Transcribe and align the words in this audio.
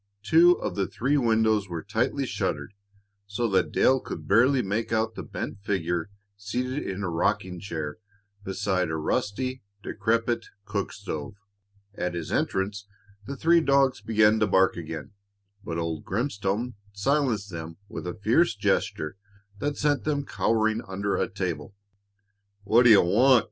Two 0.23 0.53
of 0.53 0.73
the 0.73 0.87
three 0.87 1.15
windows 1.15 1.69
were 1.69 1.83
tightly 1.83 2.25
shuttered, 2.25 2.73
so 3.27 3.47
that 3.49 3.71
Dale 3.71 3.99
could 3.99 4.27
barely 4.27 4.63
make 4.63 4.91
out 4.91 5.13
the 5.13 5.21
bent 5.21 5.61
figure 5.61 6.09
seated 6.35 6.81
in 6.87 7.03
a 7.03 7.07
rocking 7.11 7.59
chair 7.59 7.99
beside 8.43 8.89
a 8.89 8.95
rusty, 8.95 9.61
decrepit 9.83 10.47
cook 10.65 10.91
stove. 10.91 11.35
At 11.93 12.15
his 12.15 12.31
entrance 12.31 12.87
the 13.27 13.37
three 13.37 13.61
dogs 13.61 14.01
began 14.01 14.39
to 14.39 14.47
bark 14.47 14.75
again, 14.75 15.11
but 15.63 15.77
old 15.77 16.03
Grimstone 16.03 16.73
silenced 16.91 17.51
them 17.51 17.77
with 17.87 18.07
a 18.07 18.15
fierce 18.15 18.55
gesture 18.55 19.17
that 19.59 19.77
sent 19.77 20.03
them 20.03 20.25
cowering 20.25 20.81
under 20.87 21.15
a 21.15 21.29
table. 21.29 21.75
"What 22.63 22.85
d' 22.85 22.89
you 22.89 23.03
want?" 23.03 23.39